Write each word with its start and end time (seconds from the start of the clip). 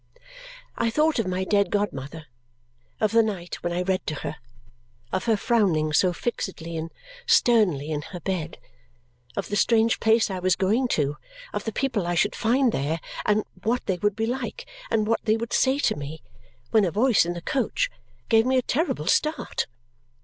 I 0.79 0.89
thought 0.89 1.19
of 1.19 1.27
my 1.27 1.43
dead 1.43 1.69
godmother, 1.69 2.25
of 2.99 3.11
the 3.11 3.21
night 3.21 3.61
when 3.61 3.71
I 3.71 3.83
read 3.83 4.07
to 4.07 4.15
her, 4.15 4.37
of 5.13 5.25
her 5.25 5.37
frowning 5.37 5.93
so 5.93 6.11
fixedly 6.11 6.75
and 6.75 6.91
sternly 7.27 7.91
in 7.91 8.01
her 8.01 8.19
bed, 8.19 8.57
of 9.37 9.49
the 9.49 9.55
strange 9.55 9.99
place 9.99 10.31
I 10.31 10.39
was 10.39 10.55
going 10.55 10.87
to, 10.97 11.17
of 11.53 11.65
the 11.65 11.71
people 11.71 12.07
I 12.07 12.15
should 12.15 12.33
find 12.35 12.71
there, 12.71 12.99
and 13.27 13.43
what 13.63 13.85
they 13.85 13.97
would 13.99 14.15
be 14.15 14.25
like, 14.25 14.65
and 14.89 15.05
what 15.05 15.23
they 15.25 15.37
would 15.37 15.53
say 15.53 15.77
to 15.77 15.95
me, 15.95 16.23
when 16.71 16.83
a 16.83 16.89
voice 16.89 17.23
in 17.23 17.33
the 17.33 17.41
coach 17.43 17.91
gave 18.27 18.47
me 18.47 18.57
a 18.57 18.63
terrible 18.63 19.05
start. 19.05 19.67